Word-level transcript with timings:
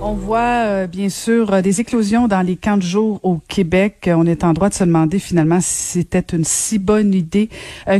On 0.00 0.12
voit 0.12 0.64
euh, 0.64 0.86
bien 0.86 1.08
sûr 1.08 1.52
euh, 1.52 1.60
des 1.60 1.80
éclosions 1.80 2.28
dans 2.28 2.42
les 2.42 2.54
camps 2.54 2.76
de 2.76 2.82
jour 2.82 3.18
au 3.24 3.40
Québec. 3.48 4.06
Euh, 4.06 4.14
on 4.16 4.26
est 4.26 4.44
en 4.44 4.52
droit 4.52 4.68
de 4.68 4.74
se 4.74 4.84
demander 4.84 5.18
finalement 5.18 5.60
si 5.60 5.98
c'était 5.98 6.36
une 6.36 6.44
si 6.44 6.78
bonne 6.78 7.14
idée 7.14 7.48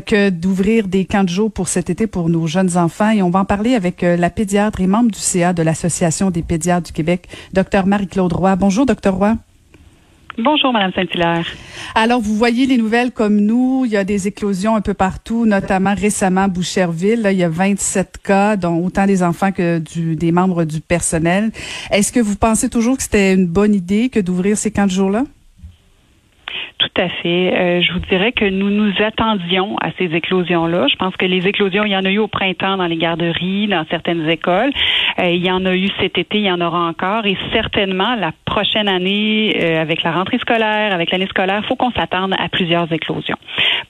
que 0.06 0.30
d'ouvrir 0.30 0.86
des 0.86 1.06
camps 1.06 1.24
de 1.24 1.28
jour 1.28 1.50
pour 1.50 1.66
cet 1.66 1.90
été 1.90 2.06
pour 2.06 2.28
nos 2.28 2.46
jeunes 2.46 2.76
enfants. 2.76 3.10
Et 3.10 3.20
on 3.20 3.30
va 3.30 3.40
en 3.40 3.44
parler 3.44 3.74
avec 3.74 4.02
la 4.02 4.30
pédiatre 4.30 4.80
et 4.80 4.86
membre 4.86 5.10
du 5.10 5.18
CA 5.18 5.52
de 5.52 5.62
l'Association 5.62 6.30
des 6.30 6.42
pédiatres 6.42 6.86
du 6.86 6.92
Québec, 6.92 7.28
Dr 7.52 7.86
Marie-Claude 7.86 8.32
Roy. 8.32 8.54
Bonjour, 8.56 8.86
Dr 8.86 9.12
Roy. 9.12 9.34
Bonjour, 10.38 10.72
Madame 10.72 10.92
Saint-Hilaire. 10.92 11.46
Alors, 11.94 12.20
vous 12.20 12.34
voyez 12.34 12.66
les 12.66 12.76
nouvelles 12.76 13.12
comme 13.12 13.40
nous. 13.40 13.84
Il 13.84 13.92
y 13.92 13.96
a 13.96 14.04
des 14.04 14.28
éclosions 14.28 14.76
un 14.76 14.80
peu 14.80 14.94
partout, 14.94 15.46
notamment 15.46 15.94
récemment 15.94 16.42
à 16.42 16.48
Boucherville. 16.48 17.28
il 17.30 17.38
y 17.38 17.44
a 17.44 17.48
27 17.48 18.18
cas, 18.22 18.56
dont 18.56 18.84
autant 18.84 19.06
des 19.06 19.22
enfants 19.22 19.52
que 19.52 19.78
du, 19.78 20.16
des 20.16 20.32
membres 20.32 20.64
du 20.64 20.80
personnel. 20.80 21.50
Est-ce 21.90 22.12
que 22.12 22.20
vous 22.20 22.36
pensez 22.36 22.68
toujours 22.68 22.96
que 22.96 23.02
c'était 23.02 23.34
une 23.34 23.46
bonne 23.46 23.74
idée 23.74 24.08
que 24.08 24.20
d'ouvrir 24.20 24.56
ces 24.56 24.70
camps 24.70 24.86
de 24.86 24.92
jour-là? 24.92 25.24
Tout 26.78 27.02
à 27.02 27.08
fait. 27.08 27.52
Euh, 27.54 27.82
je 27.82 27.92
vous 27.92 27.98
dirais 27.98 28.32
que 28.32 28.44
nous 28.44 28.70
nous 28.70 28.92
attendions 29.04 29.76
à 29.78 29.90
ces 29.98 30.04
éclosions-là. 30.04 30.86
Je 30.88 30.96
pense 30.96 31.16
que 31.16 31.26
les 31.26 31.46
éclosions, 31.46 31.84
il 31.84 31.90
y 31.90 31.96
en 31.96 32.04
a 32.04 32.10
eu 32.10 32.18
au 32.18 32.28
printemps 32.28 32.76
dans 32.76 32.86
les 32.86 32.96
garderies, 32.96 33.66
dans 33.66 33.84
certaines 33.90 34.28
écoles. 34.28 34.70
Euh, 35.20 35.30
il 35.30 35.44
y 35.44 35.50
en 35.50 35.64
a 35.66 35.74
eu 35.74 35.88
cet 36.00 36.18
été, 36.18 36.38
il 36.38 36.44
y 36.44 36.52
en 36.52 36.60
aura 36.60 36.86
encore. 36.86 37.26
Et 37.26 37.36
certainement, 37.52 38.14
la 38.14 38.32
prochaine 38.44 38.88
année, 38.88 39.58
euh, 39.60 39.80
avec 39.80 40.02
la 40.02 40.12
rentrée 40.12 40.38
scolaire, 40.38 40.94
avec 40.94 41.10
l'année 41.10 41.26
scolaire, 41.26 41.64
faut 41.66 41.76
qu'on 41.76 41.90
s'attende 41.90 42.34
à 42.38 42.48
plusieurs 42.48 42.90
éclosions. 42.92 43.38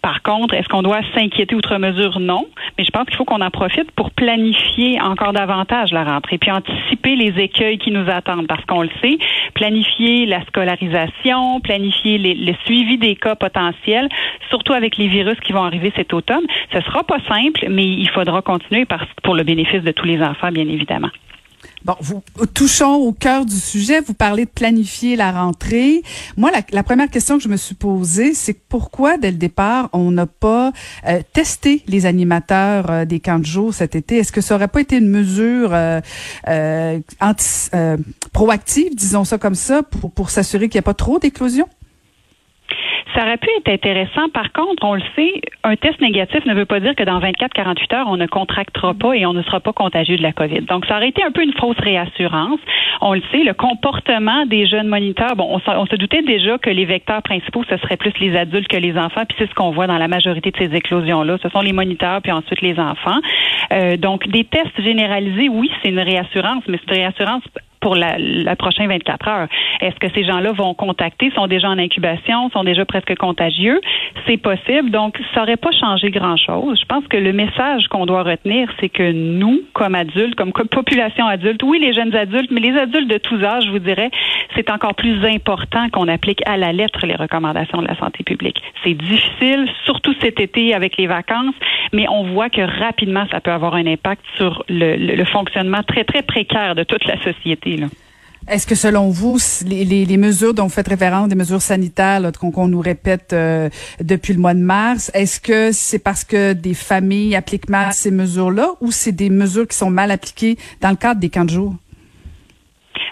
Par 0.09 0.23
contre, 0.23 0.55
est-ce 0.55 0.69
qu'on 0.69 0.81
doit 0.81 1.03
s'inquiéter 1.15 1.55
outre 1.55 1.77
mesure? 1.77 2.19
Non. 2.19 2.47
Mais 2.79 2.85
je 2.85 2.91
pense 2.91 3.05
qu'il 3.05 3.17
faut 3.17 3.27
qu'on 3.27 3.43
en 3.43 3.51
profite 3.51 3.91
pour 3.91 4.11
planifier 4.11 4.99
encore 5.03 5.35
davantage 5.35 5.93
la 5.93 6.03
rentrée, 6.03 6.39
puis 6.39 6.51
anticiper 6.51 7.15
les 7.15 7.39
écueils 7.39 7.77
qui 7.77 7.91
nous 7.91 8.09
attendent. 8.09 8.47
Parce 8.47 8.65
qu'on 8.65 8.81
le 8.81 8.89
sait, 9.03 9.19
planifier 9.53 10.25
la 10.25 10.43
scolarisation, 10.47 11.61
planifier 11.61 12.17
le 12.17 12.55
suivi 12.65 12.97
des 12.97 13.17
cas 13.17 13.35
potentiels, 13.35 14.09
surtout 14.49 14.73
avec 14.73 14.97
les 14.97 15.09
virus 15.09 15.39
qui 15.41 15.53
vont 15.53 15.65
arriver 15.65 15.93
cet 15.95 16.15
automne. 16.15 16.47
Ce 16.73 16.81
sera 16.81 17.05
pas 17.05 17.19
simple, 17.29 17.67
mais 17.69 17.85
il 17.85 18.09
faudra 18.09 18.41
continuer 18.41 18.87
pour 19.23 19.35
le 19.35 19.43
bénéfice 19.43 19.83
de 19.83 19.93
tous 19.93 20.07
les 20.07 20.23
enfants, 20.23 20.51
bien 20.51 20.69
évidemment. 20.69 21.11
Bon, 21.85 21.95
vous 22.01 22.23
touchons 22.55 22.95
au 22.95 23.13
cœur 23.13 23.45
du 23.45 23.55
sujet. 23.55 24.01
Vous 24.01 24.15
parlez 24.15 24.45
de 24.45 24.51
planifier 24.51 25.17
la 25.17 25.31
rentrée. 25.33 26.03
Moi, 26.37 26.51
la, 26.73 26.83
première 26.83 27.09
question 27.09 27.37
que 27.37 27.45
je 27.45 27.49
me 27.49 27.57
suis 27.57 27.75
posée, 27.75 28.35
c'est 28.35 28.53
pourquoi, 28.53 29.17
dès 29.17 29.31
le 29.31 29.37
départ, 29.37 29.89
on 29.93 30.11
n'a 30.11 30.27
pas 30.27 30.73
euh, 31.07 31.21
testé 31.33 31.83
les 31.87 32.07
animateurs 32.07 32.91
euh, 32.91 33.05
des 33.05 33.21
camps 33.21 33.39
de 33.39 33.47
jour 33.47 33.73
cet 33.73 33.95
été? 33.95 34.17
Est-ce 34.17 34.33
que 34.33 34.41
ça 34.41 34.57
aurait 34.57 34.69
pas 34.69 34.81
été 34.81 34.97
une 34.97 35.09
mesure 35.09 35.71
euh, 35.73 37.01
anti, 37.21 37.71
proactive, 38.33 38.95
disons 38.95 39.25
ça 39.25 39.39
comme 39.39 39.55
ça, 39.55 39.83
pour, 39.83 40.11
pour 40.11 40.31
s'assurer 40.31 40.69
qu'il 40.69 40.79
n'y 40.79 40.83
a 40.83 40.83
pas 40.83 40.95
trop 40.95 41.19
d'éclosions? 41.19 41.69
Ça 43.15 43.23
aurait 43.23 43.39
pu 43.39 43.49
être 43.57 43.69
intéressant. 43.69 44.29
Par 44.33 44.53
contre, 44.53 44.85
on 44.85 44.95
le 44.95 45.03
sait, 45.17 45.41
un 45.65 45.77
test 45.77 46.01
négatif 46.01 46.45
ne 46.45 46.55
veut 46.55 46.67
pas 46.67 46.81
dire 46.81 46.95
que 46.95 47.05
dans 47.05 47.21
24-48 47.21 47.95
heures, 47.95 48.07
on 48.09 48.17
ne 48.17 48.27
contractera 48.27 48.95
pas 48.95 49.15
et 49.15 49.25
on 49.25 49.33
ne 49.33 49.43
sera 49.43 49.61
pas 49.61 49.73
contagieux 49.73 50.17
de 50.17 50.23
la 50.23 50.33
COVID. 50.33 50.63
Donc, 50.63 50.85
ça 50.87 50.97
aurait 50.97 51.09
été 51.09 51.23
un 51.25 51.31
peu 51.31 51.43
une 51.43 51.55
fausse 51.55 51.79
réassurance. 51.79 52.61
On 53.01 53.15
le 53.15 53.23
sait, 53.33 53.45
le 53.45 53.55
comportement 53.55 54.45
des 54.47 54.67
jeunes 54.67 54.89
moniteurs, 54.89 55.37
bon, 55.37 55.49
on, 55.67 55.87
se 55.87 55.97
doutait 55.97 56.23
déjà 56.23 56.59
que 56.59 56.71
les 56.71 56.85
vecteurs 56.85 57.23
principaux, 57.23 57.65
ce 57.69 57.77
serait 57.79 57.97
plus 57.97 58.13
les 58.21 58.37
adultes 58.37 58.69
que 58.69 58.77
les 58.77 58.97
enfants, 58.99 59.25
puis 59.27 59.37
c'est 59.39 59.49
ce 59.49 59.55
qu'on 59.55 59.71
voit 59.71 59.87
dans 59.87 59.99
la 59.99 60.09
majorité 60.09 60.51
de 60.51 60.57
ces 60.57 60.75
éclosions-là. 60.75 61.39
Ce 61.43 61.49
sont 61.49 61.61
les 61.61 61.73
moniteurs, 61.73 62.21
puis 62.21 62.33
ensuite 62.33 62.61
les 62.61 62.79
enfants. 62.79 63.19
Euh, 63.73 63.97
donc, 63.97 64.29
des 64.29 64.45
tests 64.45 64.81
généralisés, 64.83 65.49
oui, 65.49 65.71
c'est 65.83 65.89
une 65.89 66.01
réassurance, 66.01 66.65
mais 66.69 66.79
c'est 66.85 66.95
une 66.95 67.03
réassurance 67.03 67.43
pour 67.81 67.95
la, 67.95 68.17
la 68.19 68.57
prochaine 68.57 68.89
24 68.89 69.29
heures. 69.29 69.49
Est-ce 69.81 69.97
que 69.97 70.09
ces 70.15 70.25
gens-là 70.25 70.53
vont 70.53 70.75
contacter, 70.75 71.31
sont 71.35 71.47
déjà 71.47 71.69
en 71.69 71.79
incubation, 71.79 72.51
sont 72.51 72.65
déjà 72.65 72.85
presque 72.85 73.15
contagieux? 73.17 73.81
C'est 74.27 74.37
possible. 74.37 74.91
Donc, 74.91 75.19
ça 75.35 75.41
n'aurait 75.41 75.57
pas 75.57 75.71
changé 75.73 76.11
grand-chose. 76.11 76.81
Je 76.81 76.87
pense 76.87 77.07
que 77.09 77.17
le 77.17 77.33
message 77.33 77.87
qu'on 77.89 78.07
doit 78.07 78.23
retenir, 78.23 78.69
c'est 78.81 78.89
que 78.89 79.13
nous, 79.13 79.63
comme 79.73 79.95
adultes, 79.95 80.35
comme 80.35 80.53
population 80.53 81.27
adulte, 81.27 81.63
oui, 81.63 81.79
les 81.79 81.93
jeunes 81.93 82.15
adultes, 82.15 82.51
mais 82.51 82.61
les 82.61 82.77
adultes 82.77 83.11
de 83.11 83.19
tous 83.19 83.43
âges, 83.45 83.65
je 83.67 83.71
vous 83.71 83.79
dirais, 83.79 84.11
c'est 84.59 84.71
encore 84.71 84.95
plus 84.95 85.25
important 85.25 85.89
qu'on 85.91 86.09
applique 86.09 86.43
à 86.47 86.57
la 86.57 86.73
lettre 86.73 87.07
les 87.07 87.15
recommandations 87.15 87.81
de 87.81 87.87
la 87.87 87.97
santé 87.97 88.25
publique. 88.25 88.61
C'est 88.83 88.95
difficile, 88.95 89.69
surtout 89.85 90.15
cet 90.21 90.41
été 90.41 90.75
avec 90.75 90.97
les 90.97 91.07
vacances, 91.07 91.55
mais 91.93 92.07
on 92.09 92.25
voit 92.33 92.51
que 92.51 92.63
rapidement, 92.63 93.25
ça 93.31 93.41
peut 93.41 93.53
avoir 93.53 93.75
un 93.75 93.87
impact 93.87 94.23
sur 94.37 94.65
le, 94.69 94.97
le 94.97 95.25
fonctionnement 95.27 95.83
très, 95.87 96.05
très 96.05 96.23
précaire 96.23 96.75
de 96.75 96.83
toute 96.83 97.05
la 97.05 97.17
société. 97.23 97.79
Est-ce 98.49 98.67
que 98.67 98.75
selon 98.75 99.11
vous, 99.11 99.39
les, 99.67 100.17
mesures 100.17 100.55
dont 100.55 100.65
vous 100.65 100.69
faites 100.71 100.89
référence, 100.89 101.29
des 101.29 101.35
mesures 101.35 101.63
sanitaires 101.63 102.33
qu'on 102.33 102.69
nous 102.69 102.81
répète 102.81 103.33
euh, 103.33 103.69
depuis 104.01 104.33
le 104.33 104.41
mois 104.41 104.55
de 104.55 104.61
mars, 104.61 105.11
est-ce 105.15 105.39
que 105.39 105.71
c'est 105.71 105.99
parce 105.99 106.25
que 106.25 106.55
des 106.55 106.75
familles 106.75 107.37
appliquent 107.37 107.69
mal 107.69 107.93
ces 107.93 108.11
mesures-là 108.11 108.71
ou 108.81 108.91
c'est 108.91 109.13
des 109.13 109.31
mesures 109.31 109.69
qui 109.69 109.77
sont 109.77 109.91
mal 109.91 110.11
appliquées 110.11 110.57
dans 110.81 110.91
le 110.91 110.97
cadre 110.97 111.21
des 111.21 111.29
camps 111.29 111.45
de 111.45 111.51
jour? 111.51 111.75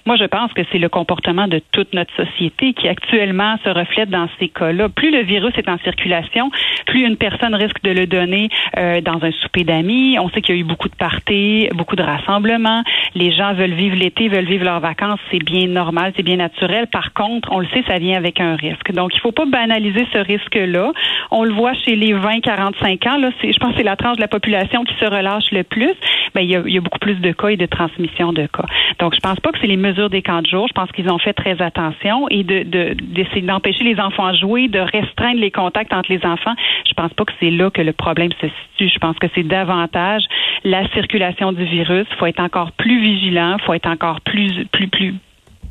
Moi, 0.07 0.15
je 0.15 0.25
pense 0.25 0.53
que 0.53 0.63
c'est 0.71 0.79
le 0.79 0.89
comportement 0.89 1.49
de 1.49 1.61
toute 1.73 1.93
notre 1.93 2.15
société 2.15 2.75
qui 2.75 2.87
actuellement 2.87 3.57
se 3.65 3.71
reflète 3.71 4.09
dans 4.09 4.29
ces 4.39 4.49
cas-là. 4.49 4.89
Plus 4.89 5.11
le 5.11 5.23
virus 5.23 5.53
est 5.57 5.69
en 5.69 5.79
circulation, 5.79 6.49
plus 6.87 7.05
une 7.05 7.17
personne 7.17 7.57
risque 7.57 7.83
de 7.83 7.91
le 7.91 8.07
donner 8.07 8.49
euh, 8.79 9.01
dans 9.01 9.21
un 9.25 9.33
souper 9.43 9.65
d'amis. 9.65 10.17
On 10.21 10.31
sait 10.31 10.43
qu'il 10.43 10.55
y 10.55 10.59
a 10.59 10.61
eu 10.61 10.65
beaucoup 10.65 10.89
de 10.89 10.95
parties, 10.95 11.69
beaucoup 11.75 11.97
de 11.97 12.05
rassemblements. 12.05 12.85
Les 13.17 13.33
gens 13.33 13.53
veulent 13.55 13.75
vivre 13.75 13.97
l'été, 13.97 14.29
veulent 14.29 14.45
vivre 14.45 14.65
leurs 14.65 14.79
vacances. 14.79 15.19
C'est 15.33 15.43
bien 15.43 15.67
normal, 15.67 16.13
c'est 16.15 16.23
bien 16.23 16.37
naturel. 16.37 16.87
Par 16.87 17.13
contre, 17.13 17.51
on 17.51 17.59
le 17.59 17.67
sait, 17.75 17.83
ça 17.89 17.99
vient 17.99 18.17
avec 18.17 18.41
un 18.41 18.55
risque. 18.55 18.93
Donc, 18.93 19.11
il 19.13 19.19
faut 19.19 19.33
pas 19.33 19.47
banaliser 19.47 20.07
ce 20.13 20.19
risque-là. 20.19 20.93
On 21.33 21.43
le 21.43 21.53
voit 21.53 21.75
chez 21.85 21.97
les 21.97 22.15
20-45 22.15 23.09
ans. 23.09 23.17
Là, 23.17 23.31
je 23.43 23.59
pense 23.59 23.73
que 23.73 23.79
c'est 23.79 23.83
la 23.83 23.97
tranche 23.97 24.19
de 24.19 24.23
la 24.23 24.29
population 24.29 24.85
qui 24.85 24.95
se 25.01 25.05
relâche 25.05 25.51
le 25.51 25.65
plus. 25.65 25.95
Ben, 26.37 26.43
il 26.43 26.51
y, 26.51 26.55
a, 26.55 26.63
il 26.65 26.75
y 26.75 26.79
a 26.79 26.81
beaucoup 26.81 27.01
plus 27.01 27.17
de 27.17 27.33
cas 27.33 27.49
et 27.49 27.57
de 27.57 27.67
transmission 27.67 28.33
de 28.33 28.47
cas. 28.47 28.67
Donc, 29.01 29.17
je 29.17 29.21
pense 29.21 29.41
pas 29.41 29.51
que 29.51 29.59
c'est 29.61 29.67
les 29.67 29.77
mesures 29.77 29.96
des 30.09 30.23
camps 30.23 30.43
de 30.43 30.47
jour. 30.47 30.67
Je 30.69 30.73
pense 30.73 30.91
qu'ils 30.93 31.11
ont 31.11 31.19
fait 31.19 31.33
très 31.33 31.61
attention 31.61 32.29
et 32.31 32.45
de, 32.45 32.63
d'essayer 32.95 33.43
d'empêcher 33.43 33.85
les 33.85 33.99
enfants 34.01 34.31
de 34.33 34.37
jouer, 34.37 34.69
de 34.69 34.79
restreindre 34.79 35.41
les 35.41 35.51
contacts 35.51 35.93
entre 35.93 36.13
les 36.13 36.25
enfants. 36.25 36.55
Je 36.87 36.93
pense 36.95 37.13
pas 37.15 37.25
que 37.25 37.33
c'est 37.41 37.51
là 37.51 37.71
que 37.71 37.83
le 37.83 37.93
problème 37.93 38.31
se 38.41 38.47
situe. 38.47 38.93
Je 38.93 38.99
pense 38.99 39.19
que 39.19 39.27
c'est 39.35 39.43
davantage 39.43 40.23
la 40.65 40.89
circulation 40.91 41.53
du 41.53 41.65
virus. 41.65 42.07
Il 42.11 42.17
faut 42.17 42.27
être 42.27 42.41
encore 42.41 42.73
plus 42.73 43.01
vigilant. 43.01 43.57
Il 43.59 43.65
faut 43.65 43.75
être 43.75 43.89
encore 43.89 44.21
plus, 44.21 44.65
plus, 44.73 44.89
plus 44.89 45.15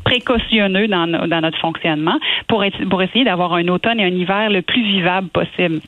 précautionneux 0.04 0.88
dans, 0.88 1.08
notre 1.08 1.58
fonctionnement 1.58 2.18
pour 2.48 2.64
essayer 2.64 3.26
d'avoir 3.26 3.54
un 3.54 3.68
automne 3.68 4.00
et 4.00 4.04
un 4.04 4.14
hiver 4.14 4.50
le 4.50 4.62
plus 4.62 4.84
vivable 4.84 5.28
possible. 5.30 5.82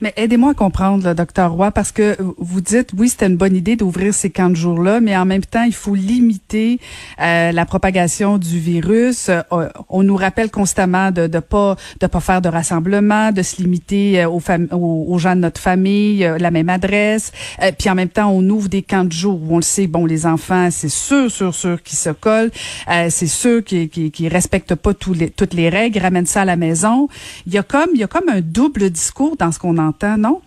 Mais 0.00 0.14
aidez-moi 0.16 0.52
à 0.52 0.54
comprendre, 0.54 1.12
docteur 1.12 1.52
Roy, 1.52 1.70
parce 1.72 1.92
que 1.92 2.16
vous 2.38 2.62
dites, 2.62 2.92
oui, 2.96 3.10
c'était 3.10 3.26
une 3.26 3.36
bonne 3.36 3.54
idée 3.54 3.76
d'ouvrir 3.76 4.14
ces 4.14 4.30
camps 4.30 4.48
de 4.48 4.54
jour-là, 4.54 5.00
mais 5.00 5.14
en 5.14 5.26
même 5.26 5.44
temps, 5.44 5.64
il 5.64 5.74
faut 5.74 5.94
limiter 5.94 6.80
euh, 7.20 7.52
la 7.52 7.66
propagation 7.66 8.38
du 8.38 8.58
virus. 8.58 9.28
Euh, 9.28 9.42
on 9.90 10.02
nous 10.02 10.16
rappelle 10.16 10.50
constamment 10.50 11.10
de 11.10 11.22
ne 11.22 11.40
pas 11.40 11.76
de 12.00 12.06
pas 12.06 12.20
faire 12.20 12.40
de 12.40 12.48
rassemblement, 12.48 13.30
de 13.30 13.42
se 13.42 13.60
limiter 13.60 14.22
euh, 14.22 14.30
aux, 14.30 14.40
aux, 14.72 15.18
gens 15.18 15.36
de 15.36 15.40
notre 15.40 15.60
famille, 15.60 16.20
la 16.38 16.50
même 16.50 16.70
adresse. 16.70 17.32
puis 17.78 17.90
en 17.90 17.94
même 17.94 18.08
temps, 18.08 18.30
on 18.30 18.48
ouvre 18.48 18.70
des 18.70 18.82
camps 18.82 19.04
de 19.04 19.12
jour 19.12 19.38
où 19.42 19.54
on 19.54 19.56
le 19.56 19.62
sait, 19.62 19.86
bon, 19.86 20.06
les 20.06 20.24
enfants, 20.24 20.68
c'est 20.70 20.88
sûr, 20.88 21.30
sûr, 21.30 21.54
sûr 21.54 21.82
qui 21.82 21.96
se 21.96 22.10
collent. 22.10 22.50
c'est 23.10 23.26
ceux 23.26 23.60
qui, 23.60 23.90
qui, 23.90 24.10
qui 24.10 24.28
respectent 24.28 24.74
pas 24.74 24.94
tous 24.94 25.12
les, 25.12 25.28
toutes 25.28 25.52
les 25.52 25.68
règles, 25.68 25.98
ramènent 25.98 26.24
ça 26.24 26.42
à 26.42 26.44
la 26.46 26.56
maison. 26.56 27.08
Il 27.46 27.52
y 27.52 27.58
a 27.58 27.62
comme, 27.62 27.90
il 27.92 28.00
y 28.00 28.04
a 28.04 28.06
comme 28.06 28.30
un 28.30 28.40
double 28.40 28.88
discours 28.88 29.36
dans 29.36 29.52
ce 29.52 29.58
qu'on 29.58 29.76
non? 30.16 30.42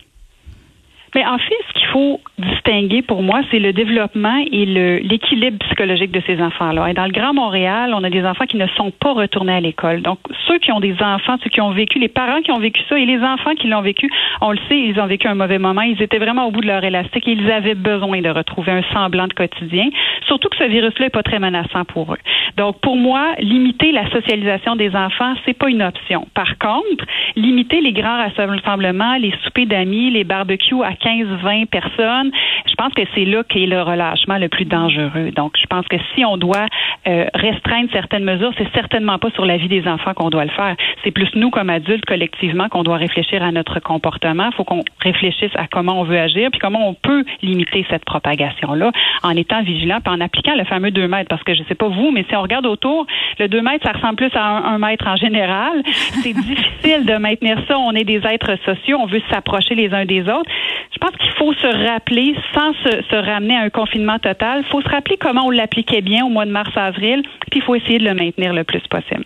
Mais 1.15 1.25
en 1.25 1.37
fait, 1.37 1.62
faut 1.93 2.19
distinguer 2.39 3.03
pour 3.03 3.21
moi, 3.21 3.41
c'est 3.51 3.59
le 3.59 3.71
développement 3.71 4.43
et 4.51 4.65
l'équilibre 4.65 5.57
psychologique 5.59 6.11
de 6.11 6.21
ces 6.25 6.41
enfants-là. 6.41 6.89
Et 6.89 6.93
dans 6.93 7.05
le 7.05 7.11
Grand 7.11 7.33
Montréal, 7.33 7.93
on 7.95 8.03
a 8.03 8.09
des 8.09 8.25
enfants 8.25 8.45
qui 8.45 8.57
ne 8.57 8.67
sont 8.75 8.91
pas 8.91 9.13
retournés 9.13 9.53
à 9.53 9.59
l'école. 9.59 10.01
Donc, 10.01 10.17
ceux 10.47 10.57
qui 10.57 10.71
ont 10.71 10.79
des 10.79 10.95
enfants, 11.01 11.37
ceux 11.43 11.49
qui 11.51 11.61
ont 11.61 11.71
vécu, 11.71 11.99
les 11.99 12.07
parents 12.07 12.41
qui 12.41 12.51
ont 12.51 12.59
vécu 12.59 12.81
ça 12.89 12.97
et 12.97 13.05
les 13.05 13.19
enfants 13.19 13.53
qui 13.55 13.67
l'ont 13.67 13.81
vécu, 13.81 14.09
on 14.41 14.51
le 14.51 14.57
sait, 14.67 14.79
ils 14.79 14.99
ont 14.99 15.05
vécu 15.05 15.27
un 15.27 15.35
mauvais 15.35 15.59
moment. 15.59 15.81
Ils 15.81 16.01
étaient 16.01 16.17
vraiment 16.17 16.47
au 16.47 16.51
bout 16.51 16.61
de 16.61 16.67
leur 16.67 16.83
élastique 16.83 17.27
et 17.27 17.31
ils 17.31 17.51
avaient 17.51 17.75
besoin 17.75 18.21
de 18.21 18.29
retrouver 18.29 18.71
un 18.71 18.83
semblant 18.91 19.27
de 19.27 19.33
quotidien. 19.33 19.89
Surtout 20.27 20.49
que 20.49 20.57
ce 20.57 20.65
virus-là 20.65 21.05
est 21.05 21.09
pas 21.09 21.23
très 21.23 21.39
menaçant 21.39 21.85
pour 21.85 22.13
eux. 22.13 22.19
Donc, 22.57 22.79
pour 22.81 22.97
moi, 22.97 23.33
limiter 23.39 23.91
la 23.91 24.09
socialisation 24.09 24.75
des 24.75 24.95
enfants, 24.95 25.33
c'est 25.45 25.57
pas 25.57 25.69
une 25.69 25.83
option. 25.83 26.27
Par 26.33 26.57
contre, 26.57 27.05
limiter 27.35 27.81
les 27.81 27.93
grands 27.93 28.17
rassemblements, 28.17 29.17
les 29.17 29.33
soupers 29.43 29.67
d'amis, 29.67 30.09
les 30.09 30.23
barbecues 30.23 30.83
à 30.83 30.93
15-20 30.93 31.67
personnes, 31.67 31.82
personne, 31.83 32.31
je 32.73 32.83
pense 32.83 32.93
que 32.95 33.03
c'est 33.13 33.25
là 33.25 33.43
qu'est 33.43 33.67
le 33.67 33.83
relâchement 33.83 34.39
le 34.39 34.49
plus 34.49 34.65
dangereux. 34.65 35.29
Donc, 35.35 35.53
je 35.61 35.67
pense 35.67 35.87
que 35.87 35.97
si 36.15 36.25
on 36.25 36.37
doit 36.37 36.65
euh, 37.07 37.25
restreindre 37.35 37.87
certaines 37.93 38.23
mesures, 38.23 38.51
c'est 38.57 38.71
certainement 38.73 39.19
pas 39.19 39.29
sur 39.31 39.45
la 39.45 39.57
vie 39.57 39.67
des 39.67 39.87
enfants 39.87 40.15
qu'on 40.15 40.31
doit 40.31 40.43
le 40.43 40.51
faire. 40.51 40.75
C'est 41.03 41.11
plus 41.11 41.29
nous, 41.35 41.51
comme 41.51 41.69
adultes, 41.69 42.05
collectivement, 42.05 42.69
qu'on 42.69 42.81
doit 42.81 42.97
réfléchir 42.97 43.43
à 43.43 43.51
notre 43.51 43.79
comportement. 43.79 44.49
Il 44.51 44.55
faut 44.55 44.63
qu'on 44.63 44.81
réfléchisse 45.01 45.51
à 45.55 45.67
comment 45.67 45.99
on 45.99 46.03
veut 46.03 46.17
agir, 46.17 46.49
puis 46.49 46.59
comment 46.59 46.89
on 46.89 46.95
peut 46.95 47.23
limiter 47.43 47.85
cette 47.91 48.05
propagation-là 48.05 48.91
en 49.21 49.35
étant 49.35 49.61
vigilant, 49.61 49.99
puis 50.03 50.11
en 50.11 50.19
appliquant 50.19 50.55
le 50.55 50.63
fameux 50.63 50.89
2 50.89 51.07
mètres. 51.07 51.29
Parce 51.29 51.43
que 51.43 51.53
je 51.53 51.61
sais 51.63 51.75
pas 51.75 51.89
vous, 51.89 52.09
mais 52.11 52.25
si 52.27 52.35
on 52.35 52.41
regarde 52.41 52.65
autour, 52.65 53.05
le 53.37 53.47
2 53.47 53.61
mètres, 53.61 53.85
ça 53.85 53.91
ressemble 53.91 54.15
plus 54.15 54.31
à 54.33 54.43
un, 54.43 54.79
mètre 54.79 55.07
en 55.07 55.15
général. 55.15 55.83
C'est 56.23 56.33
difficile 56.33 57.05
de 57.05 57.17
maintenir 57.17 57.59
ça. 57.67 57.77
On 57.77 57.91
est 57.91 58.03
des 58.03 58.25
êtres 58.25 58.57
sociaux, 58.65 58.97
on 58.99 59.05
veut 59.05 59.21
s'approcher 59.29 59.75
les 59.75 59.93
uns 59.93 60.05
des 60.05 60.21
autres. 60.21 60.49
Je 60.91 60.97
pense 60.97 61.11
qu'il 61.17 61.31
faut 61.31 61.53
se 61.53 61.67
rappeler, 61.87 62.35
sans 62.53 62.62
se, 62.83 63.03
se 63.09 63.15
ramener 63.15 63.57
à 63.57 63.61
un 63.61 63.69
confinement 63.69 64.19
total, 64.19 64.63
il 64.65 64.71
faut 64.71 64.81
se 64.81 64.89
rappeler 64.89 65.17
comment 65.17 65.47
on 65.47 65.49
l'appliquait 65.49 66.01
bien 66.01 66.25
au 66.25 66.29
mois 66.29 66.45
de 66.45 66.51
mars-avril, 66.51 67.23
puis 67.51 67.59
il 67.59 67.61
faut 67.61 67.75
essayer 67.75 67.99
de 67.99 68.05
le 68.05 68.13
maintenir 68.13 68.53
le 68.53 68.63
plus 68.63 68.81
possible. 68.87 69.25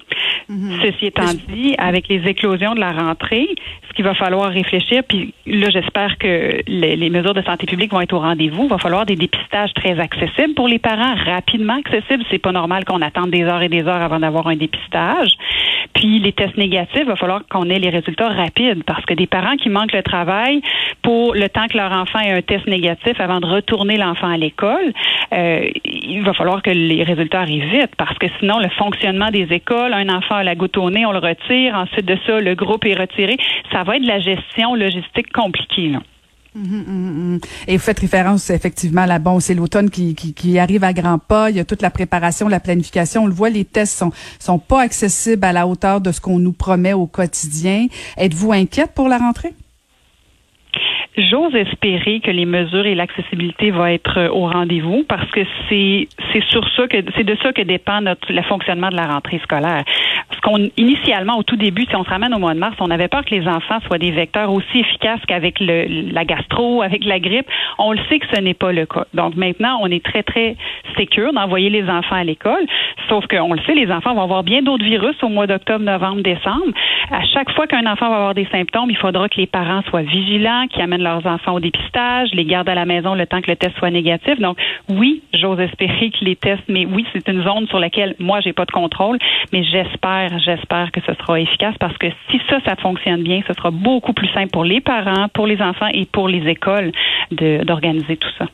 Mhm. 0.50 0.80
Ceci 0.82 1.08
étant 1.08 1.34
dit, 1.50 1.76
avec 1.78 2.08
les 2.08 2.28
éclosions 2.28 2.74
de 2.74 2.80
la 2.80 2.92
rentrée, 2.92 3.48
ce 3.88 3.94
qu'il 3.94 4.06
va 4.06 4.14
falloir 4.14 4.52
réfléchir, 4.52 5.04
puis 5.08 5.34
là, 5.46 5.70
j'espère 5.70 6.18
que 6.18 6.62
les, 6.68 6.96
les, 6.96 7.10
mesures 7.10 7.34
de 7.34 7.42
santé 7.42 7.66
publique 7.66 7.92
vont 7.92 8.02
être 8.02 8.14
au 8.14 8.20
rendez-vous. 8.20 8.64
Il 8.64 8.70
va 8.70 8.78
falloir 8.78 9.06
des 9.06 9.16
dépistages 9.16 9.74
très 9.74 10.00
accessibles 10.00 10.54
pour 10.56 10.68
les 10.68 10.80
parents, 10.80 11.16
rapidement 11.26 11.76
accessibles. 11.76 12.24
C'est 12.30 12.40
pas 12.40 12.52
normal 12.52 12.86
qu'on 12.86 13.02
attende 13.02 13.32
des 13.32 13.44
heures 13.44 13.62
et 13.62 13.70
des 13.70 13.84
heures 13.84 14.02
avant 14.02 14.20
d'avoir 14.20 14.48
un 14.48 14.56
dépistage. 14.56 15.30
Puis 15.98 16.20
les 16.20 16.32
tests 16.32 16.58
négatifs, 16.58 17.02
il 17.02 17.08
va 17.08 17.16
falloir 17.16 17.42
qu'on 17.50 17.72
ait 17.72 17.80
les 17.80 17.90
résultats 17.90 18.30
rapides 18.30 18.84
parce 18.84 19.04
que 19.06 19.16
des 19.16 19.26
parents 19.26 19.56
qui 19.56 19.70
manquent 19.70 19.94
le 19.94 20.04
travail 20.04 20.62
pour 21.02 21.34
le 21.34 21.50
temps 21.50 21.66
que 21.68 21.76
leur 21.76 21.92
enfant 21.92 22.20
ait 22.20 22.34
un 22.34 22.44
test 22.44 22.68
négatif 22.68 23.20
avant 23.20 23.40
de 23.40 23.48
retourner 23.48 23.98
l'enfant 23.98 24.30
à 24.30 24.38
l'école, 24.38 24.94
euh, 25.34 25.68
il 25.86 26.22
va 26.24 26.34
falloir 26.34 26.62
que 26.62 26.70
les 26.70 27.02
résultats 27.02 27.42
arrivent 27.42 27.72
vite 27.72 27.96
parce 27.98 28.16
que 28.20 28.28
sinon 28.40 28.60
le 28.60 28.70
fonctionnement 28.70 29.32
des 29.32 29.48
écoles, 29.52 29.92
un 29.92 30.10
enfant 30.10 30.36
a 30.36 30.44
la 30.44 30.54
goutte 30.54 30.78
au 30.78 30.84
on 30.84 30.90
le 30.90 31.18
retire, 31.18 31.74
ensuite 31.74 32.06
de 32.06 32.18
ça 32.28 32.40
le 32.40 32.54
groupe 32.54 32.86
est 32.86 32.94
retiré, 32.94 33.36
ça 33.72 33.82
va 33.82 33.96
être 33.96 34.04
de 34.04 34.08
la 34.08 34.20
gestion 34.20 34.76
logistique 34.76 35.34
compliquée. 35.34 35.90
Là. 35.90 36.00
Mhm, 36.58 36.84
mhm, 36.88 37.34
mhm. 37.34 37.40
Et 37.68 37.78
vous 37.78 37.84
faites 37.84 38.00
référence 38.00 38.50
effectivement 38.50 39.06
là, 39.06 39.20
bon, 39.20 39.40
c'est 39.40 39.54
l'automne 39.54 39.92
qui, 39.92 40.16
qui, 40.16 40.34
qui, 40.34 40.58
arrive 40.58 40.84
à 40.84 40.92
grands 40.92 41.20
pas. 41.20 41.52
Il 41.52 41.58
y 41.58 41.60
a 41.60 41.66
toute 41.66 41.84
la 41.84 41.92
préparation, 41.92 42.48
la 42.48 42.60
planification. 42.60 43.24
On 43.24 43.28
le 43.28 43.34
voit, 43.34 43.50
les 43.50 43.64
tests 43.64 44.00
sont 44.00 44.12
sont 44.40 44.58
pas 44.58 44.82
accessibles 44.82 45.46
à 45.46 45.54
la 45.54 45.68
hauteur 45.68 46.02
de 46.02 46.12
ce 46.12 46.20
qu'on 46.20 46.40
nous 46.40 46.54
promet 46.54 46.94
au 46.94 47.06
quotidien. 47.06 47.88
Êtes-vous 48.18 48.54
inquiète 48.54 48.94
pour 48.96 49.08
la 49.08 49.20
rentrée? 49.20 49.54
J'ose 51.18 51.56
espérer 51.56 52.20
que 52.20 52.30
les 52.30 52.46
mesures 52.46 52.86
et 52.86 52.94
l'accessibilité 52.94 53.72
vont 53.72 53.88
être 53.88 54.20
euh, 54.20 54.30
au 54.30 54.48
rendez-vous 54.48 55.04
parce 55.10 55.30
que 55.32 55.40
c'est 55.68 56.08
c'est 56.32 56.44
sur 56.44 56.64
ça 56.76 56.88
que 56.88 56.98
c'est 57.16 57.24
de 57.24 57.36
ça 57.42 57.54
que 57.54 57.64
dépend 57.64 58.02
notre 58.02 58.32
le 58.32 58.44
fonctionnement 58.44 58.90
de 58.90 58.96
la 58.96 59.08
rentrée 59.08 59.40
scolaire. 59.44 59.84
Parce 60.30 60.42
qu'on 60.42 60.70
initialement 60.78 61.38
au 61.38 61.44
tout 61.44 61.56
début, 61.56 61.86
si 61.86 61.96
on 61.96 62.04
se 62.04 62.10
ramène 62.10 62.34
au 62.34 62.40
mois 62.40 62.54
de 62.54 62.60
mars, 62.60 62.76
on 62.80 62.90
avait 62.90 63.08
peur 63.08 63.24
que 63.24 63.34
les 63.34 63.48
enfants 63.48 63.80
soient 63.86 63.98
des 63.98 64.12
vecteurs 64.12 64.52
aussi 64.52 64.80
efficaces 64.80 65.22
qu'avec 65.28 65.60
la 65.60 66.26
gastro, 66.26 66.82
avec 66.88 67.06
la 67.06 67.20
grippe. 67.20 67.48
On 67.78 67.94
le 67.94 68.00
sait 68.10 68.20
que 68.20 68.26
ce 68.34 68.42
n'est 68.42 68.54
pas 68.54 68.72
le 68.72 68.86
cas. 68.86 69.06
Donc 69.14 69.36
maintenant, 69.36 69.80
on 69.82 69.88
est 69.88 70.04
très 70.04 70.24
très 70.24 70.56
sécure 70.98 71.34
d'envoyer 71.34 71.70
les 71.70 71.90
enfants 71.90 72.16
à 72.16 72.24
l'école. 72.24 72.66
Sauf 73.08 73.26
qu'on 73.28 73.54
le 73.54 73.62
sait, 73.62 73.74
les 73.74 73.92
enfants 73.92 74.14
vont 74.14 74.24
avoir 74.24 74.44
bien 74.44 74.62
d'autres 74.62 74.84
virus 74.84 75.16
au 75.22 75.30
mois 75.30 75.48
d'octobre, 75.48 75.84
novembre, 75.84 76.22
décembre. 76.22 76.74
À 77.12 77.24
chaque 77.34 77.52
fois 77.52 77.68
qu'un 77.68 77.86
enfant 77.86 78.10
va 78.10 78.16
avoir 78.16 78.34
des 78.34 78.48
symptômes, 78.52 78.90
il 78.90 78.98
faudra 78.98 79.30
que 79.30 79.38
les 79.38 79.48
parents 79.48 79.82
soient 79.84 80.02
vigilants, 80.02 80.68
qu'ils 80.70 80.82
amènent 80.82 81.04
leurs 81.04 81.26
enfants 81.26 81.54
au 81.54 81.60
dépistage, 81.60 82.30
les 82.34 82.46
gardent 82.46 82.70
à 82.70 82.76
la 82.76 82.86
maison 82.86 83.16
le 83.16 83.26
temps 83.26 83.42
que 83.42 83.50
le 83.50 83.56
test 83.56 83.78
soit 83.78 83.92
négatif. 83.92 84.40
Donc, 84.40 84.58
oui, 84.90 85.22
j'ose 85.34 85.60
espérer 85.60 86.10
que 86.10 86.26
les 86.26 86.36
tests, 86.36 86.64
mais 86.68 86.86
oui, 86.86 87.06
c'est 87.14 87.28
une 87.30 87.44
zone 87.44 87.68
sur 87.68 87.80
laquelle 87.80 88.16
moi, 88.20 88.42
j'ai 88.42 88.54
pas 88.54 88.66
de 88.66 88.72
contrôle, 88.72 89.18
mais 89.54 89.64
j'espère, 89.64 90.17
j'espère 90.38 90.92
que 90.92 91.02
ce 91.02 91.14
sera 91.14 91.40
efficace 91.40 91.76
parce 91.80 91.98
que 91.98 92.08
si 92.30 92.40
ça, 92.50 92.60
ça 92.66 92.76
fonctionne 92.76 93.24
bien, 93.24 93.42
ce 93.48 93.54
sera 93.54 93.72
beaucoup 93.72 94.14
plus 94.14 94.28
simple 94.30 94.50
pour 94.50 94.64
les 94.64 94.82
parents, 94.82 95.28
pour 95.34 95.48
les 95.48 95.62
enfants 95.62 95.90
et 95.94 96.06
pour 96.06 96.28
les 96.28 96.48
écoles 96.50 96.92
d'organiser 97.32 98.18
tout 98.18 98.32
ça. 98.38 98.46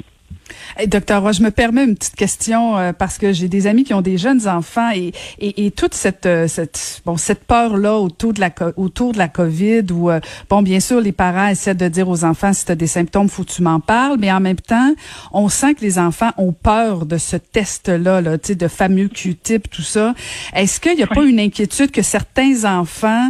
Docteur 0.88 1.22
Roy, 1.22 1.32
je 1.34 1.44
me 1.44 1.52
permets 1.52 1.84
une 1.84 1.96
petite 1.96 2.16
question 2.16 2.78
euh, 2.78 2.94
parce 2.94 3.18
que 3.18 3.32
j'ai 3.32 3.48
des 3.48 3.68
amis 3.68 3.84
qui 3.84 3.94
ont 3.94 4.02
des 4.02 4.18
jeunes 4.18 4.48
enfants 4.48 4.92
et, 4.94 5.14
et, 5.40 5.66
et 5.66 5.72
toute 5.72 5.94
cette, 5.94 6.26
euh, 6.26 6.48
cette 6.48 7.02
bon 7.06 7.18
cette 7.18 7.44
peur 7.44 7.78
là 7.78 7.96
autour 7.98 8.34
de 8.34 8.40
la 8.40 8.52
autour 8.78 9.14
de 9.14 9.18
la 9.18 9.28
Covid 9.28 9.84
où 9.92 10.10
euh, 10.10 10.20
bon 10.50 10.62
bien 10.62 10.80
sûr 10.80 11.00
les 11.00 11.12
parents 11.12 11.48
essaient 11.48 11.76
de 11.76 11.88
dire 11.88 12.10
aux 12.10 12.24
enfants 12.24 12.54
si 12.54 12.66
tu 12.66 12.72
as 12.72 12.76
des 12.76 12.88
symptômes 12.88 13.30
faut 13.30 13.44
que 13.44 13.52
tu 13.52 13.62
m'en 13.62 13.80
parles 13.80 14.18
mais 14.20 14.32
en 14.32 14.40
même 14.40 14.60
temps 14.60 14.94
on 15.32 15.50
sent 15.50 15.76
que 15.76 15.82
les 15.82 16.00
enfants 16.00 16.32
ont 16.38 16.54
peur 16.54 17.06
de 17.06 17.18
ce 17.18 17.38
test 17.38 17.90
là 17.90 18.22
là 18.22 18.38
tu 18.38 18.48
sais 18.48 18.56
de 18.56 18.68
fameux 18.68 19.08
Q-tip 19.08 19.70
tout 19.70 19.82
ça. 19.82 20.14
Est-ce 20.56 20.80
qu'il 20.80 20.96
n'y 20.96 21.04
a 21.04 21.08
pas 21.08 21.24
une 21.24 21.40
inquiétude 21.40 21.92
que 21.92 22.02
certains 22.02 22.66
enfants 22.66 23.30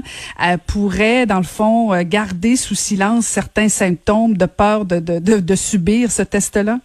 pourraient 0.68 1.25
dans 1.25 1.38
le 1.38 1.44
fond 1.44 2.01
garder 2.04 2.56
sous 2.56 2.75
silence 2.75 3.25
certains 3.25 3.69
symptômes 3.69 4.38
de 4.38 4.45
peur 4.45 4.86
de, 4.86 5.00
de, 5.00 5.19
de, 5.19 5.39
de 5.39 5.56
subir 5.56 6.12
ce 6.12 6.21
test 6.21 6.56
là? 6.57 6.80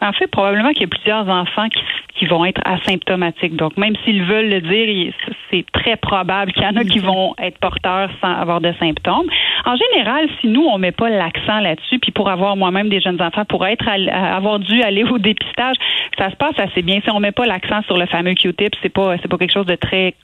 En 0.00 0.12
fait, 0.12 0.28
probablement 0.28 0.70
qu'il 0.70 0.82
y 0.82 0.84
a 0.84 0.88
plusieurs 0.88 1.28
enfants 1.28 1.68
qui, 1.68 1.80
qui 2.18 2.26
vont 2.26 2.44
être 2.44 2.60
asymptomatiques. 2.64 3.56
Donc, 3.56 3.76
même 3.76 3.94
s'ils 4.04 4.24
veulent 4.24 4.48
le 4.48 4.60
dire, 4.60 5.12
c'est 5.50 5.64
très 5.72 5.96
probable 5.96 6.52
qu'il 6.52 6.62
y 6.62 6.66
en 6.66 6.76
a 6.76 6.84
qui 6.84 6.98
vont 6.98 7.34
être 7.38 7.58
porteurs 7.58 8.10
sans 8.20 8.32
avoir 8.32 8.60
de 8.60 8.72
symptômes. 8.78 9.26
En 9.64 9.76
général, 9.76 10.28
si 10.40 10.48
nous, 10.48 10.64
on 10.64 10.78
met 10.78 10.92
pas 10.92 11.08
l'accent 11.08 11.60
là-dessus, 11.60 11.98
puis 11.98 12.12
pour 12.12 12.28
avoir 12.28 12.56
moi-même 12.56 12.88
des 12.88 13.00
jeunes 13.00 13.20
enfants, 13.22 13.44
pour 13.44 13.66
être 13.66 13.86
avoir 13.88 14.58
dû 14.58 14.82
aller 14.82 15.04
au 15.04 15.18
dépistage, 15.18 15.76
ça 16.16 16.30
se 16.30 16.36
passe 16.36 16.58
assez 16.58 16.82
bien. 16.82 17.00
Si 17.02 17.10
on 17.10 17.20
met 17.20 17.32
pas 17.32 17.46
l'accent 17.46 17.82
sur 17.82 17.96
le 17.96 18.06
fameux 18.06 18.34
Q-tip, 18.34 18.74
c'est 18.82 18.92
pas 18.92 19.16
c'est 19.18 19.28
pas 19.28 19.38
quelque 19.38 19.52
chose 19.52 19.66
de 19.66 19.76
très 19.76 20.14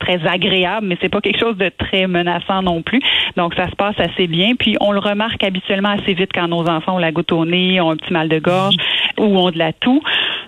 très 0.00 0.26
agréable, 0.26 0.86
mais 0.86 0.98
c'est 1.00 1.08
pas 1.08 1.20
quelque 1.20 1.38
chose 1.38 1.56
de 1.56 1.68
très 1.68 2.06
menaçant 2.08 2.62
non 2.62 2.82
plus. 2.82 3.00
Donc 3.36 3.54
ça 3.54 3.68
se 3.68 3.76
passe 3.76 3.94
assez 3.98 4.26
bien. 4.26 4.54
Puis 4.58 4.76
on 4.80 4.90
le 4.90 4.98
remarque 4.98 5.44
habituellement 5.44 5.90
assez 5.90 6.14
vite 6.14 6.30
quand 6.34 6.48
nos 6.48 6.68
enfants 6.68 6.96
ont 6.96 6.98
la 6.98 7.12
goutte 7.12 7.32
au 7.32 7.44
nez, 7.44 7.80
ont 7.80 7.90
un 7.90 7.96
petit 7.96 8.12
mal 8.12 8.28
de 8.28 8.38
gorge 8.38 8.74
ou 9.18 9.38
ont 9.38 9.50
de 9.50 9.58
la 9.58 9.72
toux. 9.72 10.02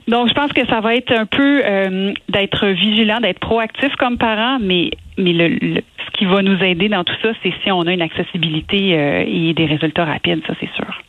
Donc 0.08 0.28
je 0.28 0.34
pense 0.34 0.52
que 0.52 0.66
ça 0.66 0.80
va 0.80 0.96
être 0.96 1.12
un 1.12 1.26
peu 1.26 1.62
euh, 1.64 2.12
d'être 2.28 2.66
vigilant, 2.68 3.20
d'être 3.20 3.38
proactif 3.38 3.94
comme 3.96 4.18
parent, 4.18 4.58
mais 4.60 4.90
mais 5.18 5.32
le, 5.34 5.80
ce 6.06 6.18
qui 6.18 6.24
va 6.24 6.42
nous 6.42 6.58
aider 6.62 6.88
dans 6.88 7.04
tout 7.04 7.14
ça, 7.22 7.28
c'est 7.42 7.52
si 7.62 7.70
on 7.70 7.82
a 7.82 7.92
une 7.92 8.02
accessibilité 8.02 8.98
euh, 8.98 9.24
et 9.26 9.52
des 9.52 9.66
résultats 9.66 10.06
rapides, 10.06 10.40
ça 10.46 10.54
c'est 10.58 10.70
sûr. 10.74 11.02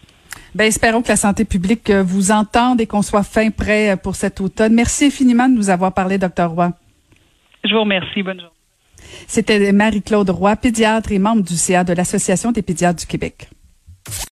Ben, 0.53 0.65
espérons 0.65 1.01
que 1.01 1.07
la 1.07 1.15
santé 1.15 1.45
publique 1.45 1.89
euh, 1.89 2.03
vous 2.03 2.31
entende 2.31 2.79
et 2.81 2.85
qu'on 2.85 3.01
soit 3.01 3.23
fin 3.23 3.49
prêt 3.49 3.97
pour 4.01 4.15
cet 4.15 4.39
automne. 4.39 4.73
Merci 4.73 5.05
infiniment 5.05 5.47
de 5.47 5.55
nous 5.55 5.69
avoir 5.69 5.93
parlé, 5.93 6.19
docteur 6.19 6.51
Roy. 6.51 6.71
Je 7.63 7.73
vous 7.73 7.81
remercie. 7.81 8.23
Bonne 8.23 8.39
journée. 8.39 8.53
C'était 9.27 9.71
Marie-Claude 9.71 10.29
Roy, 10.29 10.55
pédiatre 10.55 11.11
et 11.11 11.19
membre 11.19 11.43
du 11.43 11.55
CA 11.55 11.83
de 11.83 11.93
l'Association 11.93 12.51
des 12.51 12.61
pédiatres 12.61 12.99
du 12.99 13.05
Québec. 13.05 13.49